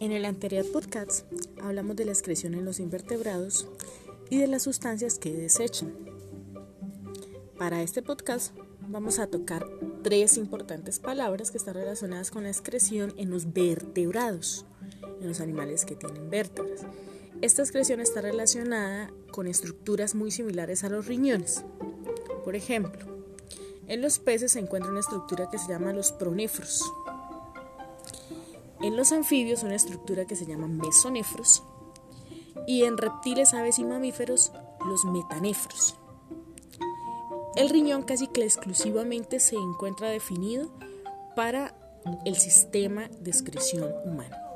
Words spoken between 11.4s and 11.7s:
que